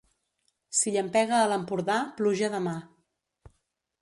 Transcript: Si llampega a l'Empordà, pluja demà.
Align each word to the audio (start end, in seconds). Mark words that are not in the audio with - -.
Si 0.77 0.93
llampega 0.95 1.37
a 1.41 1.51
l'Empordà, 1.51 1.99
pluja 2.21 2.51
demà. 2.57 2.75